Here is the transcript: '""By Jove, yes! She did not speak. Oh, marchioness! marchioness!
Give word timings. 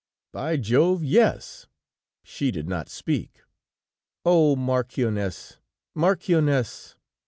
'""By 0.31 0.57
Jove, 0.57 1.03
yes! 1.03 1.67
She 2.23 2.49
did 2.49 2.67
not 2.67 2.89
speak. 2.89 3.41
Oh, 4.25 4.55
marchioness! 4.55 5.57
marchioness! 5.93 6.95